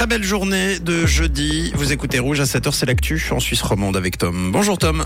Très 0.00 0.06
belle 0.06 0.24
journée 0.24 0.78
de 0.78 1.04
jeudi. 1.04 1.72
Vous 1.74 1.92
écoutez 1.92 2.20
Rouge 2.20 2.40
à 2.40 2.44
7h, 2.44 2.72
c'est 2.72 2.86
l'actu 2.86 3.22
en 3.32 3.38
Suisse 3.38 3.60
romande 3.60 3.98
avec 3.98 4.16
Tom. 4.16 4.50
Bonjour 4.50 4.78
Tom. 4.78 5.04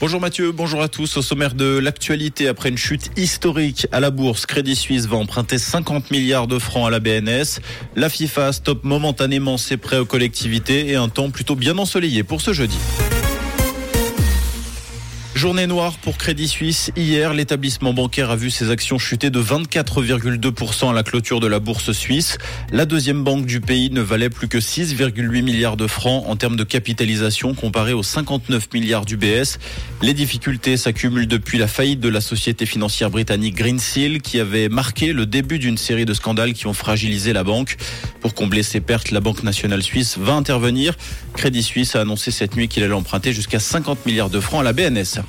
Bonjour 0.00 0.20
Mathieu, 0.20 0.52
bonjour 0.52 0.82
à 0.82 0.88
tous. 0.88 1.16
Au 1.16 1.22
sommaire 1.22 1.54
de 1.54 1.78
l'actualité, 1.78 2.46
après 2.46 2.68
une 2.68 2.76
chute 2.76 3.10
historique 3.16 3.86
à 3.90 4.00
la 4.00 4.10
bourse, 4.10 4.44
Crédit 4.44 4.76
Suisse 4.76 5.06
va 5.06 5.16
emprunter 5.16 5.56
50 5.56 6.10
milliards 6.10 6.46
de 6.46 6.58
francs 6.58 6.86
à 6.86 6.90
la 6.90 7.00
BNS. 7.00 7.62
La 7.94 8.10
FIFA 8.10 8.52
stoppe 8.52 8.84
momentanément 8.84 9.56
ses 9.56 9.78
prêts 9.78 9.96
aux 9.96 10.04
collectivités 10.04 10.90
et 10.90 10.96
un 10.96 11.08
temps 11.08 11.30
plutôt 11.30 11.56
bien 11.56 11.78
ensoleillé 11.78 12.22
pour 12.22 12.42
ce 12.42 12.52
jeudi. 12.52 12.76
Journée 15.36 15.66
noire 15.66 15.98
pour 15.98 16.16
Crédit 16.16 16.48
Suisse. 16.48 16.90
Hier, 16.96 17.34
l'établissement 17.34 17.92
bancaire 17.92 18.30
a 18.30 18.36
vu 18.36 18.50
ses 18.50 18.70
actions 18.70 18.96
chuter 18.96 19.28
de 19.28 19.38
24,2% 19.38 20.88
à 20.88 20.94
la 20.94 21.02
clôture 21.02 21.40
de 21.40 21.46
la 21.46 21.58
bourse 21.58 21.92
suisse. 21.92 22.38
La 22.72 22.86
deuxième 22.86 23.22
banque 23.22 23.44
du 23.44 23.60
pays 23.60 23.90
ne 23.90 24.00
valait 24.00 24.30
plus 24.30 24.48
que 24.48 24.56
6,8 24.56 25.42
milliards 25.42 25.76
de 25.76 25.86
francs 25.86 26.24
en 26.26 26.36
termes 26.36 26.56
de 26.56 26.64
capitalisation 26.64 27.52
comparé 27.52 27.92
aux 27.92 28.02
59 28.02 28.72
milliards 28.72 29.04
du 29.04 29.18
BS. 29.18 29.58
Les 30.00 30.14
difficultés 30.14 30.78
s'accumulent 30.78 31.28
depuis 31.28 31.58
la 31.58 31.68
faillite 31.68 32.00
de 32.00 32.08
la 32.08 32.22
société 32.22 32.64
financière 32.64 33.10
britannique 33.10 33.56
Greensill 33.56 34.22
qui 34.22 34.40
avait 34.40 34.70
marqué 34.70 35.12
le 35.12 35.26
début 35.26 35.58
d'une 35.58 35.76
série 35.76 36.06
de 36.06 36.14
scandales 36.14 36.54
qui 36.54 36.66
ont 36.66 36.72
fragilisé 36.72 37.34
la 37.34 37.44
banque. 37.44 37.76
Pour 38.22 38.32
combler 38.32 38.62
ses 38.62 38.80
pertes, 38.80 39.10
la 39.10 39.20
Banque 39.20 39.42
nationale 39.42 39.82
suisse 39.82 40.16
va 40.16 40.32
intervenir. 40.32 40.96
Crédit 41.34 41.62
Suisse 41.62 41.94
a 41.94 42.00
annoncé 42.00 42.30
cette 42.30 42.56
nuit 42.56 42.68
qu'il 42.68 42.82
allait 42.84 42.94
emprunter 42.94 43.34
jusqu'à 43.34 43.60
50 43.60 44.06
milliards 44.06 44.30
de 44.30 44.40
francs 44.40 44.62
à 44.62 44.64
la 44.64 44.72
BNS. 44.72 45.25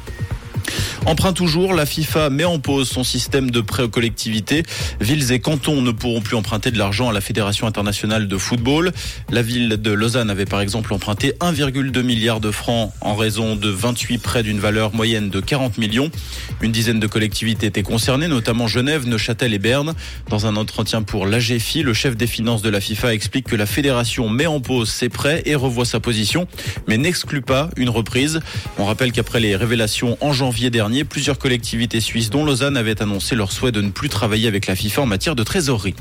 Emprunt 1.07 1.31
toujours, 1.31 1.73
la 1.73 1.85
FIFA 1.85 2.29
met 2.29 2.43
en 2.43 2.59
pause 2.59 2.89
son 2.89 3.05
système 3.05 3.49
de 3.49 3.61
prêt 3.61 3.83
aux 3.83 3.87
collectivités. 3.87 4.63
Villes 4.99 5.31
et 5.31 5.39
cantons 5.39 5.81
ne 5.81 5.91
pourront 5.91 6.19
plus 6.19 6.35
emprunter 6.35 6.69
de 6.69 6.77
l'argent 6.77 7.07
à 7.07 7.13
la 7.13 7.21
Fédération 7.21 7.65
internationale 7.65 8.27
de 8.27 8.37
football. 8.37 8.91
La 9.29 9.41
ville 9.41 9.69
de 9.69 9.91
Lausanne 9.93 10.29
avait 10.29 10.43
par 10.43 10.59
exemple 10.59 10.93
emprunté 10.93 11.31
1,2 11.39 12.03
milliard 12.03 12.41
de 12.41 12.51
francs 12.51 12.91
en 12.99 13.15
raison 13.15 13.55
de 13.55 13.69
28 13.69 14.17
prêts 14.17 14.43
d'une 14.43 14.59
valeur 14.59 14.93
moyenne 14.93 15.29
de 15.29 15.39
40 15.39 15.77
millions. 15.77 16.11
Une 16.59 16.73
dizaine 16.73 16.99
de 16.99 17.07
collectivités 17.07 17.67
étaient 17.67 17.83
concernées, 17.83 18.27
notamment 18.27 18.67
Genève, 18.67 19.07
Neuchâtel 19.07 19.53
et 19.53 19.59
Berne. 19.59 19.93
Dans 20.27 20.45
un 20.45 20.57
entretien 20.57 21.03
pour 21.03 21.25
l'AGFI, 21.25 21.83
le 21.83 21.93
chef 21.93 22.17
des 22.17 22.27
finances 22.27 22.63
de 22.63 22.69
la 22.69 22.81
FIFA 22.81 23.13
explique 23.13 23.47
que 23.47 23.55
la 23.55 23.65
fédération 23.65 24.27
met 24.27 24.45
en 24.45 24.59
pause 24.59 24.89
ses 24.89 25.07
prêts 25.07 25.41
et 25.45 25.55
revoit 25.55 25.85
sa 25.85 26.01
position, 26.01 26.49
mais 26.89 26.97
n'exclut 26.97 27.41
pas 27.41 27.69
une 27.77 27.89
reprise. 27.89 28.41
On 28.77 28.83
rappelle 28.83 29.13
qu'après 29.13 29.39
les 29.39 29.55
révélations 29.55 30.17
en 30.19 30.33
janvier 30.33 30.69
dernier, 30.69 30.96
plusieurs 31.03 31.37
collectivités 31.37 32.01
suisses, 32.01 32.29
dont 32.29 32.45
Lausanne, 32.45 32.77
avaient 32.77 33.01
annoncé 33.01 33.35
leur 33.35 33.51
souhait 33.51 33.71
de 33.71 33.81
ne 33.81 33.89
plus 33.89 34.09
travailler 34.09 34.47
avec 34.47 34.67
la 34.67 34.75
FIFA 34.75 35.03
en 35.03 35.05
matière 35.05 35.35
de 35.35 35.43
trésorerie. 35.43 35.95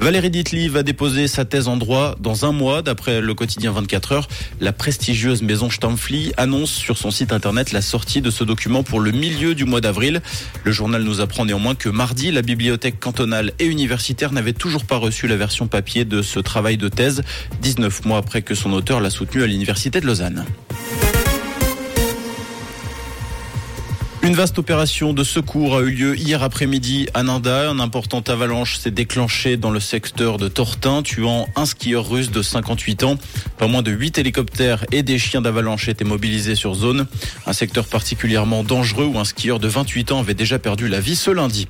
Valérie 0.00 0.30
Ditli 0.30 0.68
va 0.68 0.82
déposer 0.82 1.28
sa 1.28 1.44
thèse 1.44 1.68
en 1.68 1.76
droit 1.76 2.16
dans 2.20 2.46
un 2.46 2.52
mois. 2.52 2.80
D'après 2.80 3.20
le 3.20 3.34
quotidien 3.34 3.70
24 3.70 4.12
heures, 4.12 4.28
la 4.58 4.72
prestigieuse 4.72 5.42
maison 5.42 5.68
Stampfli 5.68 6.32
annonce 6.38 6.70
sur 6.70 6.96
son 6.96 7.10
site 7.10 7.34
internet 7.34 7.72
la 7.72 7.82
sortie 7.82 8.22
de 8.22 8.30
ce 8.30 8.42
document 8.42 8.82
pour 8.82 9.00
le 9.00 9.10
milieu 9.10 9.54
du 9.54 9.66
mois 9.66 9.82
d'avril. 9.82 10.22
Le 10.64 10.72
journal 10.72 11.02
nous 11.02 11.20
apprend 11.20 11.44
néanmoins 11.44 11.74
que 11.74 11.90
mardi, 11.90 12.30
la 12.30 12.40
bibliothèque 12.40 12.98
cantonale 12.98 13.52
et 13.58 13.66
universitaire 13.66 14.32
n'avait 14.32 14.54
toujours 14.54 14.86
pas 14.86 14.96
reçu 14.96 15.26
la 15.26 15.36
version 15.36 15.66
papier 15.66 16.06
de 16.06 16.22
ce 16.22 16.40
travail 16.40 16.78
de 16.78 16.88
thèse, 16.88 17.22
19 17.60 18.06
mois 18.06 18.18
après 18.18 18.40
que 18.40 18.54
son 18.54 18.72
auteur 18.72 19.00
l'a 19.00 19.10
soutenu 19.10 19.42
à 19.42 19.46
l'université 19.46 20.00
de 20.00 20.06
Lausanne. 20.06 20.46
Une 24.22 24.34
vaste 24.34 24.58
opération 24.58 25.14
de 25.14 25.24
secours 25.24 25.76
a 25.78 25.80
eu 25.80 25.90
lieu 25.92 26.18
hier 26.18 26.42
après-midi 26.42 27.08
à 27.14 27.22
Nanda. 27.22 27.70
Un 27.70 27.80
important 27.80 28.20
avalanche 28.20 28.76
s'est 28.76 28.90
déclenché 28.90 29.56
dans 29.56 29.70
le 29.70 29.80
secteur 29.80 30.36
de 30.36 30.46
Tortin, 30.48 31.02
tuant 31.02 31.48
un 31.56 31.64
skieur 31.64 32.06
russe 32.06 32.30
de 32.30 32.42
58 32.42 33.04
ans. 33.04 33.16
Pas 33.56 33.66
moins 33.66 33.80
de 33.80 33.90
8 33.90 34.18
hélicoptères 34.18 34.84
et 34.92 35.02
des 35.02 35.18
chiens 35.18 35.40
d'avalanche 35.40 35.88
étaient 35.88 36.04
mobilisés 36.04 36.54
sur 36.54 36.74
zone. 36.74 37.06
Un 37.46 37.54
secteur 37.54 37.86
particulièrement 37.86 38.62
dangereux 38.62 39.06
où 39.06 39.18
un 39.18 39.24
skieur 39.24 39.58
de 39.58 39.68
28 39.68 40.12
ans 40.12 40.20
avait 40.20 40.34
déjà 40.34 40.58
perdu 40.58 40.88
la 40.88 41.00
vie 41.00 41.16
ce 41.16 41.30
lundi. 41.30 41.66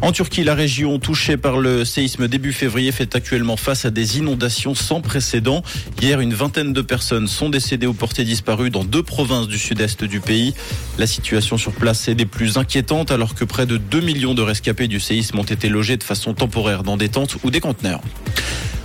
En 0.00 0.10
Turquie, 0.10 0.42
la 0.42 0.54
région 0.54 0.98
touchée 0.98 1.36
par 1.36 1.58
le 1.58 1.84
séisme 1.84 2.28
début 2.28 2.52
février 2.52 2.92
fait 2.92 3.14
actuellement 3.14 3.56
face 3.56 3.84
à 3.84 3.90
des 3.90 4.18
inondations 4.18 4.74
sans 4.74 5.00
précédent. 5.02 5.62
Hier, 6.00 6.20
une 6.20 6.34
vingtaine 6.34 6.72
de 6.72 6.82
personnes 6.82 7.28
sont 7.28 7.50
décédées 7.50 7.86
ou 7.86 7.94
portées 7.94 8.24
disparues 8.24 8.70
dans 8.70 8.84
deux 8.84 9.02
provinces 9.02 9.48
du 9.48 9.58
sud-est 9.58 10.04
du 10.04 10.20
pays. 10.20 10.54
La 10.98 11.06
situation 11.06 11.56
sur 11.56 11.73
place 11.74 12.08
est 12.08 12.14
des 12.14 12.26
plus 12.26 12.56
inquiétantes 12.56 13.10
alors 13.10 13.34
que 13.34 13.44
près 13.44 13.66
de 13.66 13.76
2 13.76 14.00
millions 14.00 14.34
de 14.34 14.42
rescapés 14.42 14.88
du 14.88 15.00
séisme 15.00 15.38
ont 15.38 15.44
été 15.44 15.68
logés 15.68 15.96
de 15.96 16.02
façon 16.02 16.32
temporaire 16.32 16.82
dans 16.82 16.96
des 16.96 17.08
tentes 17.08 17.36
ou 17.44 17.50
des 17.50 17.60
conteneurs. 17.60 18.00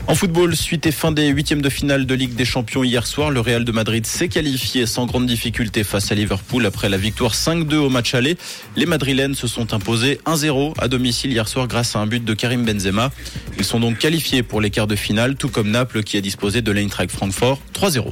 En 0.10 0.16
football, 0.16 0.56
suite 0.56 0.88
et 0.88 0.92
fin 0.92 1.12
des 1.12 1.28
huitièmes 1.28 1.62
de 1.62 1.70
finale 1.70 2.08
de 2.08 2.16
Ligue 2.16 2.34
des 2.34 2.44
Champions 2.44 2.84
hier 2.84 3.06
soir, 3.06 3.30
le 3.30 3.42
Real 3.42 3.64
de 3.64 3.72
Madrid 3.72 4.08
s'est 4.08 4.28
qualifié 4.28 4.88
sans 4.88 5.06
grande 5.06 5.28
difficulté 5.28 5.84
face 5.84 6.12
à 6.12 6.16
Liverpool 6.16 6.66
après 6.66 6.90
la 6.90 6.98
victoire 6.98 7.36
5-2 7.36 7.76
au 7.76 7.90
match 7.90 8.16
aller. 8.16 8.36
Les 8.76 8.88
Madrilènes 8.88 9.36
se 9.36 9.46
sont 9.46 9.72
imposés 9.72 10.20
1-0 10.26 10.74
à 10.80 10.88
domicile 10.88 11.32
hier 11.32 11.48
soir 11.48 11.68
grâce 11.68 11.96
à 11.96 12.00
un 12.00 12.08
but 12.08 12.26
de 12.26 12.34
Karim 12.34 12.66
Benzema. 12.66 13.12
Ils 13.60 13.66
sont 13.66 13.80
donc 13.80 14.00
qualifiés 14.00 14.42
pour 14.42 14.62
les 14.62 14.72
quarts 14.72 14.88
de 14.88 14.96
finale, 14.96 15.36
tout 15.36 15.50
comme 15.50 15.70
Naples 15.70 16.02
qui 16.02 16.18
a 16.18 16.22
disposé 16.22 16.64
de 16.64 16.72
l'Eintracht 16.72 17.12
Francfort 17.12 17.62
3-0. 17.80 18.12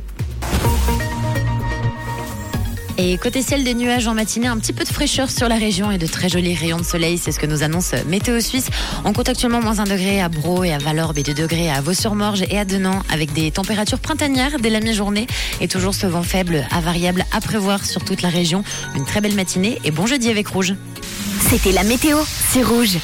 Et 3.00 3.18
côté 3.19 3.44
ciel, 3.44 3.63
des 3.63 3.75
nuages 3.75 4.08
en 4.08 4.16
matinée, 4.16 4.47
un 4.47 4.58
petit 4.58 4.74
peu 4.74 4.84
de 4.84 4.90
fraîcheur 4.90 5.30
sur 5.30 5.47
la 5.47 5.58
région 5.58 5.91
et 5.91 6.00
de 6.00 6.08
très 6.08 6.30
jolis 6.30 6.56
rayons 6.56 6.80
de 6.80 6.84
soleil. 6.84 7.19
C'est 7.19 7.31
ce 7.31 7.40
que 7.40 7.46
nous 7.46 7.62
annonce 7.62 7.94
Météo 8.08 8.40
Suisse. 8.40 8.69
On 9.06 9.13
compte 9.13 9.30
actuellement 9.30 9.62
moins 9.62 9.78
1 9.78 9.84
degré 9.84 10.19
à 10.19 10.30
Bro 10.30 10.63
et 10.63 10.74
à 10.74 10.80
Valorbe 10.80 11.19
et 11.19 11.24
2 11.24 11.36
degrés 11.36 11.69
à 11.69 11.80
Vaux-sur-Morge 11.80 12.44
et 12.50 12.57
à 12.57 12.66
Denan 12.66 13.03
avec 13.12 13.34
des 13.34 13.52
températures 13.52 14.00
printanières 14.00 14.57
dès 14.59 14.72
la 14.72 14.80
mi-journée 14.80 15.28
et 15.62 15.68
toujours 15.68 15.94
ce 15.94 16.07
vent 16.07 16.24
faible 16.24 16.66
à 16.72 16.81
variable 16.81 17.24
à 17.31 17.40
prévoir 17.40 17.86
sur 17.86 18.03
toute 18.03 18.24
la 18.24 18.30
région. 18.30 18.63
Une 18.96 19.06
très 19.06 19.22
belle 19.22 19.36
matinée 19.36 19.78
et 19.84 19.91
bon 19.91 20.07
jeudi 20.07 20.31
avec 20.31 20.47
Rouge. 20.47 20.74
C'était 21.50 21.72
la 21.72 21.84
météo, 21.84 22.18
c'est 22.52 22.63
Rouge. 22.63 22.96